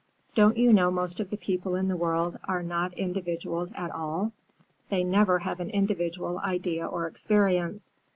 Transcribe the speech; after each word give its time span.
"Don't 0.33 0.57
you 0.57 0.73
know 0.73 0.89
most 0.89 1.19
of 1.19 1.29
the 1.29 1.37
people 1.37 1.75
in 1.75 1.87
the 1.87 1.95
world 1.95 2.39
are 2.45 2.63
not 2.63 2.91
individuals 2.97 3.71
at 3.73 3.91
all? 3.91 4.31
They 4.89 5.03
never 5.03 5.37
have 5.37 5.59
an 5.59 5.69
individual 5.69 6.39
idea 6.39 6.87
or 6.87 7.05
experience. 7.05 7.91